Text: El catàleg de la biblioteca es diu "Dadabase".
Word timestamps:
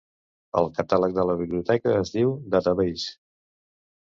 El 0.61 0.69
catàleg 0.77 1.13
de 1.17 1.25
la 1.31 1.35
biblioteca 1.41 1.93
es 1.99 2.15
diu 2.17 2.33
"Dadabase". 2.57 3.07